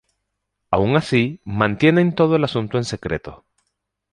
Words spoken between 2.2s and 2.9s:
el asunto en